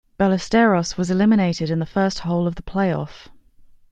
Ballesteros 0.19 0.97
was 0.97 1.11
eliminated 1.11 1.69
in 1.69 1.77
the 1.77 1.85
first 1.85 2.17
hole 2.21 2.47
of 2.47 2.55
the 2.55 2.63
playoff. 2.63 3.27